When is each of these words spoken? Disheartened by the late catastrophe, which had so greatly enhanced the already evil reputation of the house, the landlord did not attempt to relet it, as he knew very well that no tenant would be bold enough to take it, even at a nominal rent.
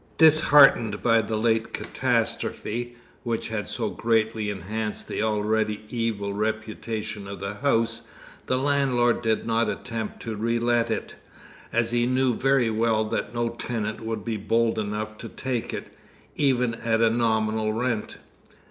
Disheartened 0.17 1.03
by 1.03 1.21
the 1.21 1.37
late 1.37 1.73
catastrophe, 1.73 2.95
which 3.23 3.49
had 3.49 3.67
so 3.67 3.91
greatly 3.91 4.49
enhanced 4.49 5.07
the 5.07 5.21
already 5.21 5.85
evil 5.89 6.33
reputation 6.33 7.27
of 7.27 7.39
the 7.39 7.53
house, 7.53 8.01
the 8.47 8.57
landlord 8.57 9.21
did 9.21 9.45
not 9.45 9.69
attempt 9.69 10.19
to 10.21 10.35
relet 10.35 10.89
it, 10.89 11.13
as 11.71 11.91
he 11.91 12.07
knew 12.07 12.33
very 12.33 12.71
well 12.71 13.05
that 13.05 13.35
no 13.35 13.49
tenant 13.49 14.01
would 14.01 14.25
be 14.25 14.37
bold 14.37 14.79
enough 14.79 15.19
to 15.19 15.29
take 15.29 15.71
it, 15.71 15.95
even 16.35 16.73
at 16.73 16.99
a 16.99 17.11
nominal 17.11 17.71
rent. 17.71 18.17